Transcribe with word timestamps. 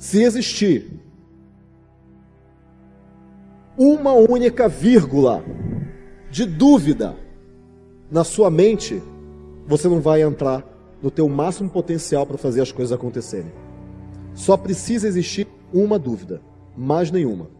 Se 0.00 0.22
existir 0.22 0.90
uma 3.76 4.14
única 4.14 4.66
vírgula 4.66 5.44
de 6.30 6.46
dúvida 6.46 7.14
na 8.10 8.24
sua 8.24 8.50
mente, 8.50 9.02
você 9.66 9.88
não 9.88 10.00
vai 10.00 10.22
entrar 10.22 10.64
no 11.02 11.10
teu 11.10 11.28
máximo 11.28 11.68
potencial 11.68 12.24
para 12.24 12.38
fazer 12.38 12.62
as 12.62 12.72
coisas 12.72 12.92
acontecerem. 12.92 13.52
Só 14.32 14.56
precisa 14.56 15.06
existir 15.06 15.46
uma 15.70 15.98
dúvida, 15.98 16.40
mais 16.74 17.10
nenhuma. 17.10 17.50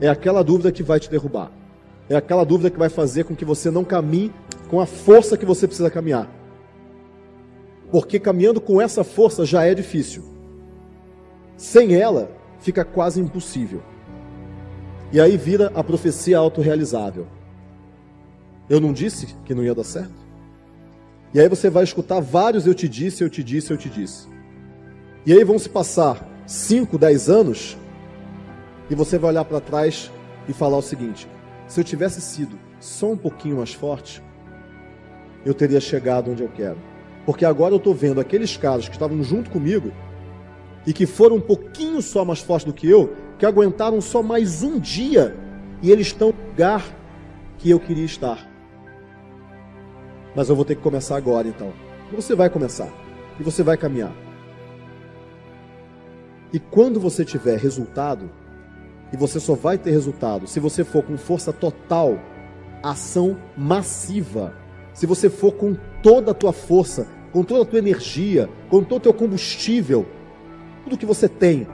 É 0.00 0.08
aquela 0.08 0.44
dúvida 0.44 0.70
que 0.70 0.84
vai 0.84 1.00
te 1.00 1.10
derrubar. 1.10 1.50
É 2.08 2.14
aquela 2.14 2.44
dúvida 2.44 2.70
que 2.70 2.78
vai 2.78 2.88
fazer 2.88 3.24
com 3.24 3.34
que 3.34 3.44
você 3.44 3.72
não 3.72 3.82
caminhe 3.82 4.32
com 4.70 4.78
a 4.78 4.86
força 4.86 5.36
que 5.36 5.44
você 5.44 5.66
precisa 5.66 5.90
caminhar. 5.90 6.43
Porque 7.94 8.18
caminhando 8.18 8.60
com 8.60 8.80
essa 8.80 9.04
força 9.04 9.46
já 9.46 9.64
é 9.64 9.72
difícil. 9.72 10.24
Sem 11.56 11.94
ela, 11.94 12.28
fica 12.58 12.84
quase 12.84 13.20
impossível. 13.20 13.80
E 15.12 15.20
aí 15.20 15.36
vira 15.36 15.70
a 15.76 15.84
profecia 15.84 16.38
autorrealizável. 16.38 17.28
Eu 18.68 18.80
não 18.80 18.92
disse 18.92 19.36
que 19.44 19.54
não 19.54 19.62
ia 19.62 19.76
dar 19.76 19.84
certo? 19.84 20.26
E 21.32 21.38
aí 21.38 21.48
você 21.48 21.70
vai 21.70 21.84
escutar 21.84 22.18
vários 22.18 22.66
eu 22.66 22.74
te 22.74 22.88
disse, 22.88 23.22
eu 23.22 23.30
te 23.30 23.44
disse, 23.44 23.70
eu 23.70 23.76
te 23.76 23.88
disse. 23.88 24.26
E 25.24 25.32
aí 25.32 25.44
vão 25.44 25.56
se 25.56 25.68
passar 25.68 26.28
5, 26.48 26.98
10 26.98 27.30
anos 27.30 27.78
e 28.90 28.94
você 28.96 29.18
vai 29.18 29.30
olhar 29.30 29.44
para 29.44 29.60
trás 29.60 30.10
e 30.48 30.52
falar 30.52 30.78
o 30.78 30.82
seguinte: 30.82 31.28
se 31.68 31.78
eu 31.78 31.84
tivesse 31.84 32.20
sido 32.20 32.58
só 32.80 33.12
um 33.12 33.16
pouquinho 33.16 33.58
mais 33.58 33.72
forte, 33.72 34.20
eu 35.46 35.54
teria 35.54 35.80
chegado 35.80 36.32
onde 36.32 36.42
eu 36.42 36.48
quero. 36.48 36.93
Porque 37.24 37.44
agora 37.44 37.74
eu 37.74 37.78
estou 37.78 37.94
vendo 37.94 38.20
aqueles 38.20 38.56
caras 38.56 38.88
que 38.88 38.94
estavam 38.94 39.22
junto 39.22 39.50
comigo 39.50 39.92
e 40.86 40.92
que 40.92 41.06
foram 41.06 41.36
um 41.36 41.40
pouquinho 41.40 42.02
só 42.02 42.24
mais 42.24 42.40
fortes 42.40 42.66
do 42.66 42.72
que 42.72 42.88
eu, 42.88 43.14
que 43.38 43.46
aguentaram 43.46 44.00
só 44.00 44.22
mais 44.22 44.62
um 44.62 44.78
dia 44.78 45.34
e 45.82 45.90
eles 45.90 46.08
estão 46.08 46.28
no 46.28 46.50
lugar 46.50 46.84
que 47.58 47.70
eu 47.70 47.80
queria 47.80 48.04
estar. 48.04 48.46
Mas 50.34 50.48
eu 50.48 50.56
vou 50.56 50.64
ter 50.64 50.74
que 50.74 50.82
começar 50.82 51.16
agora 51.16 51.48
então. 51.48 51.72
Você 52.12 52.34
vai 52.34 52.50
começar. 52.50 52.88
E 53.38 53.42
você 53.42 53.62
vai 53.62 53.76
caminhar. 53.76 54.12
E 56.52 56.58
quando 56.58 57.00
você 57.00 57.24
tiver 57.24 57.58
resultado, 57.58 58.30
e 59.12 59.16
você 59.16 59.40
só 59.40 59.54
vai 59.54 59.78
ter 59.78 59.90
resultado 59.90 60.46
se 60.46 60.58
você 60.58 60.84
for 60.84 61.02
com 61.02 61.16
força 61.16 61.52
total, 61.52 62.18
ação 62.82 63.36
massiva. 63.56 64.54
Se 64.94 65.06
você 65.06 65.28
for 65.28 65.52
com 65.52 65.76
toda 66.02 66.30
a 66.30 66.34
tua 66.34 66.52
força, 66.52 67.08
com 67.32 67.42
toda 67.42 67.62
a 67.62 67.64
tua 67.66 67.80
energia, 67.80 68.48
com 68.70 68.82
todo 68.82 68.98
o 68.98 69.00
teu 69.00 69.12
combustível, 69.12 70.06
tudo 70.84 70.96
que 70.96 71.04
você 71.04 71.28
tem, 71.28 71.66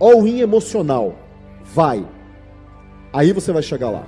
all-in 0.00 0.40
emocional, 0.40 1.14
vai. 1.62 2.04
Aí 3.12 3.32
você 3.32 3.52
vai 3.52 3.62
chegar 3.62 3.88
lá. 3.88 4.04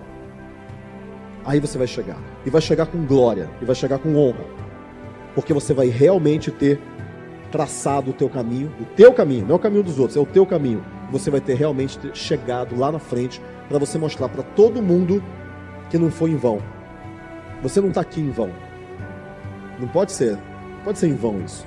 Aí 1.45 1.61
você 1.61 1.79
vai 1.79 1.87
chegar. 1.87 2.19
E 2.45 2.51
vai 2.51 2.61
chegar 2.61 2.87
com 2.87 3.07
glória, 3.07 3.49
e 3.63 3.65
vai 3.65 3.77
chegar 3.77 4.01
com 4.01 4.17
honra. 4.17 4.45
Porque 5.33 5.53
você 5.53 5.73
vai 5.73 5.87
realmente 5.87 6.51
ter 6.51 6.81
traçado 7.53 8.11
o 8.11 8.15
teu 8.15 8.29
caminho, 8.29 8.73
o 8.81 8.85
teu 8.97 9.13
caminho, 9.13 9.45
não 9.45 9.53
é 9.53 9.55
o 9.55 9.61
caminho 9.61 9.85
dos 9.85 10.01
outros, 10.01 10.17
é 10.17 10.21
o 10.21 10.27
teu 10.27 10.45
caminho. 10.45 10.85
Você 11.13 11.31
vai 11.31 11.41
ter 11.41 11.55
realmente 11.55 11.97
chegado 12.13 12.77
lá 12.77 12.91
na 12.91 12.99
frente 12.99 13.41
para 13.69 13.79
você 13.79 13.97
mostrar 13.97 14.29
para 14.29 14.43
todo 14.43 14.83
mundo 14.83 15.23
que 15.89 15.97
não 15.97 16.11
foi 16.11 16.31
em 16.31 16.37
vão. 16.37 16.61
Você 17.63 17.81
não 17.81 17.89
está 17.89 18.01
aqui 18.01 18.21
em 18.21 18.31
vão. 18.31 18.51
Não 19.79 19.89
pode 19.89 20.13
ser. 20.13 20.33
Não 20.33 20.85
pode 20.85 20.99
ser 20.99 21.09
em 21.09 21.15
vão 21.15 21.41
isso. 21.45 21.67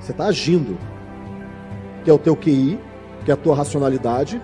Você 0.00 0.12
está 0.12 0.26
agindo. 0.26 0.78
Que 2.04 2.10
é 2.10 2.12
o 2.12 2.18
teu 2.18 2.36
QI, 2.36 2.78
que 3.24 3.30
é 3.30 3.34
a 3.34 3.36
tua 3.36 3.54
racionalidade, 3.54 4.40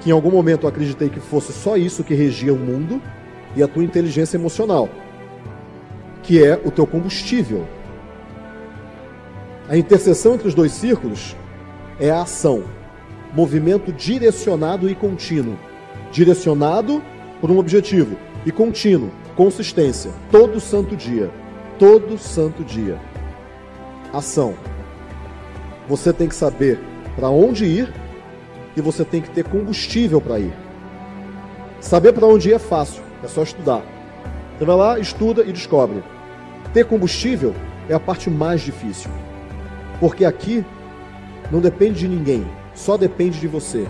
que 0.00 0.10
em 0.10 0.12
algum 0.12 0.30
momento 0.30 0.64
eu 0.64 0.68
acreditei 0.68 1.08
que 1.08 1.20
fosse 1.20 1.52
só 1.52 1.76
isso 1.76 2.04
que 2.04 2.14
regia 2.14 2.52
o 2.52 2.58
mundo, 2.58 3.00
e 3.54 3.62
a 3.62 3.68
tua 3.68 3.84
inteligência 3.84 4.36
emocional, 4.36 4.88
que 6.22 6.42
é 6.42 6.60
o 6.64 6.70
teu 6.70 6.86
combustível. 6.86 7.66
A 9.68 9.76
interseção 9.76 10.34
entre 10.34 10.48
os 10.48 10.54
dois 10.54 10.72
círculos 10.72 11.36
é 12.00 12.10
a 12.10 12.22
ação, 12.22 12.64
movimento 13.34 13.92
direcionado 13.92 14.88
e 14.88 14.94
contínuo. 14.94 15.58
Direcionado 16.10 17.02
por 17.40 17.50
um 17.50 17.58
objetivo 17.58 18.16
e 18.44 18.52
contínuo, 18.52 19.10
consistência, 19.36 20.10
todo 20.30 20.60
santo 20.60 20.96
dia. 20.96 21.30
Todo 21.78 22.18
santo 22.18 22.62
dia. 22.62 22.98
Ação. 24.12 24.54
Você 25.88 26.12
tem 26.12 26.28
que 26.28 26.34
saber 26.34 26.78
para 27.16 27.28
onde 27.28 27.64
ir 27.64 27.92
e 28.76 28.80
você 28.80 29.04
tem 29.04 29.20
que 29.20 29.30
ter 29.30 29.44
combustível 29.44 30.20
para 30.20 30.38
ir. 30.38 30.52
Saber 31.80 32.12
para 32.12 32.26
onde 32.26 32.50
ir 32.50 32.54
é 32.54 32.58
fácil, 32.58 33.02
é 33.22 33.26
só 33.26 33.42
estudar. 33.42 33.82
Você 34.56 34.64
vai 34.64 34.76
lá, 34.76 34.98
estuda 34.98 35.42
e 35.42 35.52
descobre. 35.52 36.02
Ter 36.72 36.84
combustível 36.84 37.54
é 37.88 37.94
a 37.94 38.00
parte 38.00 38.30
mais 38.30 38.60
difícil. 38.60 39.10
Porque 39.98 40.24
aqui 40.24 40.64
não 41.50 41.60
depende 41.60 42.00
de 42.00 42.08
ninguém, 42.08 42.46
só 42.74 42.96
depende 42.96 43.40
de 43.40 43.48
você. 43.48 43.86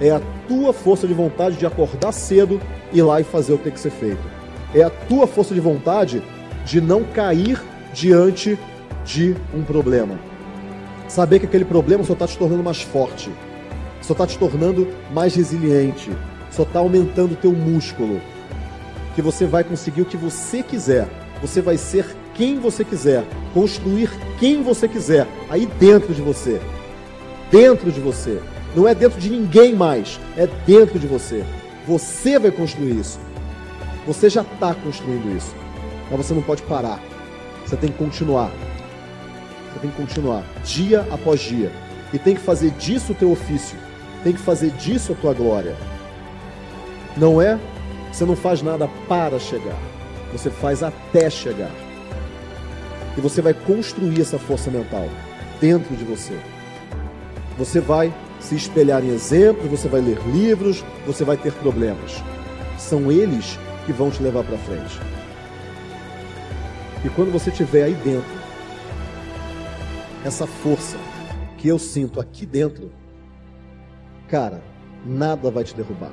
É 0.00 0.10
a 0.10 0.20
tua 0.46 0.72
força 0.72 1.06
de 1.06 1.12
vontade 1.12 1.56
de 1.56 1.66
acordar 1.66 2.12
cedo, 2.12 2.60
ir 2.92 3.02
lá 3.02 3.20
e 3.20 3.24
fazer 3.24 3.52
o 3.52 3.58
que 3.58 3.64
tem 3.64 3.72
que 3.72 3.80
ser 3.80 3.90
feito. 3.90 4.37
É 4.74 4.82
a 4.82 4.90
tua 4.90 5.26
força 5.26 5.54
de 5.54 5.60
vontade 5.60 6.22
de 6.64 6.80
não 6.80 7.04
cair 7.04 7.60
diante 7.92 8.58
de 9.04 9.34
um 9.54 9.62
problema. 9.62 10.18
Saber 11.08 11.38
que 11.38 11.46
aquele 11.46 11.64
problema 11.64 12.04
só 12.04 12.12
está 12.12 12.26
te 12.26 12.36
tornando 12.36 12.62
mais 12.62 12.82
forte, 12.82 13.30
só 14.02 14.12
está 14.12 14.26
te 14.26 14.38
tornando 14.38 14.86
mais 15.12 15.34
resiliente, 15.34 16.10
só 16.50 16.64
está 16.64 16.80
aumentando 16.80 17.32
o 17.32 17.36
teu 17.36 17.52
músculo. 17.52 18.20
Que 19.14 19.22
você 19.22 19.46
vai 19.46 19.64
conseguir 19.64 20.02
o 20.02 20.06
que 20.06 20.16
você 20.16 20.62
quiser. 20.62 21.08
Você 21.40 21.62
vai 21.62 21.76
ser 21.76 22.04
quem 22.34 22.58
você 22.58 22.84
quiser, 22.84 23.24
construir 23.54 24.10
quem 24.38 24.62
você 24.62 24.86
quiser, 24.88 25.26
aí 25.48 25.66
dentro 25.78 26.12
de 26.12 26.20
você. 26.20 26.60
Dentro 27.50 27.90
de 27.90 28.00
você. 28.00 28.40
Não 28.76 28.86
é 28.86 28.94
dentro 28.94 29.20
de 29.20 29.30
ninguém 29.30 29.74
mais, 29.74 30.20
é 30.36 30.46
dentro 30.66 30.98
de 30.98 31.06
você. 31.06 31.44
Você 31.86 32.38
vai 32.38 32.50
construir 32.50 32.98
isso. 32.98 33.18
Você 34.08 34.30
já 34.30 34.40
está 34.40 34.74
construindo 34.74 35.36
isso. 35.36 35.54
Mas 36.10 36.26
você 36.26 36.32
não 36.32 36.40
pode 36.40 36.62
parar. 36.62 36.98
Você 37.66 37.76
tem 37.76 37.92
que 37.92 37.98
continuar. 37.98 38.50
Você 39.70 39.80
tem 39.80 39.90
que 39.90 39.96
continuar, 39.98 40.42
dia 40.64 41.06
após 41.10 41.40
dia. 41.40 41.70
E 42.10 42.18
tem 42.18 42.34
que 42.34 42.40
fazer 42.40 42.70
disso 42.70 43.12
o 43.12 43.14
teu 43.14 43.30
ofício. 43.30 43.76
Tem 44.24 44.32
que 44.32 44.38
fazer 44.38 44.70
disso 44.70 45.12
a 45.12 45.14
tua 45.14 45.34
glória. 45.34 45.76
Não 47.18 47.40
é? 47.42 47.60
Você 48.10 48.24
não 48.24 48.34
faz 48.34 48.62
nada 48.62 48.88
para 49.06 49.38
chegar. 49.38 49.76
Você 50.32 50.48
faz 50.48 50.82
até 50.82 51.28
chegar. 51.28 51.70
E 53.14 53.20
você 53.20 53.42
vai 53.42 53.52
construir 53.52 54.22
essa 54.22 54.38
força 54.38 54.70
mental 54.70 55.06
dentro 55.60 55.94
de 55.94 56.04
você. 56.04 56.34
Você 57.58 57.78
vai 57.78 58.10
se 58.40 58.54
espelhar 58.54 59.04
em 59.04 59.08
exemplos, 59.08 59.68
você 59.68 59.86
vai 59.86 60.00
ler 60.00 60.18
livros, 60.28 60.82
você 61.06 61.24
vai 61.24 61.36
ter 61.36 61.52
problemas. 61.52 62.22
São 62.78 63.12
eles 63.12 63.58
que 63.88 63.92
vão 63.94 64.10
te 64.10 64.22
levar 64.22 64.44
para 64.44 64.58
frente. 64.58 65.00
E 67.02 67.08
quando 67.08 67.32
você 67.32 67.48
estiver 67.48 67.84
aí 67.84 67.94
dentro, 67.94 68.28
essa 70.22 70.46
força 70.46 70.98
que 71.56 71.68
eu 71.68 71.78
sinto 71.78 72.20
aqui 72.20 72.44
dentro, 72.44 72.92
cara, 74.28 74.60
nada 75.06 75.50
vai 75.50 75.64
te 75.64 75.74
derrubar. 75.74 76.12